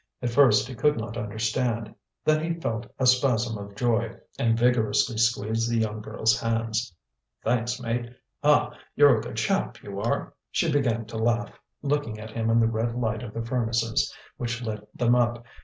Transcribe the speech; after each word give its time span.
At 0.19 0.31
first 0.31 0.67
he 0.67 0.73
could 0.73 0.97
not 0.97 1.15
understand. 1.15 1.93
Then 2.25 2.43
he 2.43 2.59
felt 2.59 2.91
a 2.97 3.05
spasm 3.05 3.59
of 3.59 3.75
joy, 3.75 4.15
and 4.39 4.57
vigorously 4.57 5.19
squeezed 5.19 5.69
the 5.71 5.77
young 5.81 6.01
girl's 6.01 6.39
hands. 6.41 6.95
"Thanks, 7.43 7.79
mate. 7.79 8.09
Ah! 8.43 8.75
you're 8.95 9.19
a 9.19 9.21
good 9.21 9.35
chap, 9.35 9.83
you 9.83 9.99
are!" 9.99 10.33
She 10.49 10.71
began 10.71 11.05
to 11.05 11.17
laugh, 11.17 11.51
looking 11.83 12.19
at 12.19 12.31
him 12.31 12.49
in 12.49 12.59
the 12.59 12.65
red 12.67 12.95
light 12.95 13.21
of 13.21 13.31
the 13.35 13.45
furnaces, 13.45 14.11
which 14.37 14.63
lit 14.63 14.89
them 14.97 15.13
up. 15.13 15.45